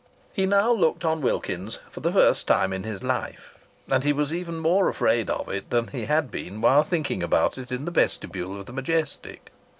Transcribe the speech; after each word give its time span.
He 0.33 0.47
now 0.47 0.71
looked 0.71 1.05
on 1.05 1.21
Wilkins's 1.21 1.79
for 1.91 1.99
the 1.99 2.11
first 2.11 2.47
time 2.47 2.73
in 2.73 2.81
his 2.81 3.03
life, 3.03 3.59
and 3.87 4.03
he 4.03 4.13
was 4.13 4.33
even 4.33 4.57
more 4.57 4.89
afraid 4.89 5.29
of 5.29 5.47
it 5.49 5.69
than 5.69 5.89
he 5.89 6.05
had 6.05 6.31
been 6.31 6.59
while 6.59 6.81
thinking 6.81 7.21
about 7.21 7.55
it 7.59 7.71
in 7.71 7.85
the 7.85 7.91
vestibule 7.91 8.59
of 8.59 8.65
the 8.65 8.73
Majestic. 8.73 9.51